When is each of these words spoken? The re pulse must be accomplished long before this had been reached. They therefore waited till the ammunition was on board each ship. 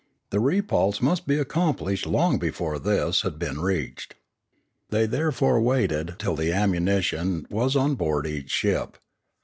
The 0.31 0.39
re 0.39 0.63
pulse 0.63 0.99
must 0.99 1.27
be 1.27 1.37
accomplished 1.37 2.07
long 2.07 2.39
before 2.39 2.79
this 2.79 3.21
had 3.21 3.37
been 3.37 3.59
reached. 3.61 4.15
They 4.89 5.05
therefore 5.05 5.61
waited 5.61 6.15
till 6.17 6.35
the 6.35 6.51
ammunition 6.51 7.45
was 7.51 7.75
on 7.75 7.93
board 7.93 8.25
each 8.25 8.49
ship. 8.49 8.97